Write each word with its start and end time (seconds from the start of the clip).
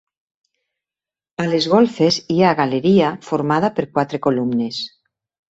A 1.43 1.45
les 1.51 1.67
golfes 1.73 2.17
hi 2.37 2.39
ha 2.47 2.55
galeria 2.61 3.13
formada 3.29 3.71
per 3.77 3.87
quatre 3.99 4.23
columnes. 4.27 4.83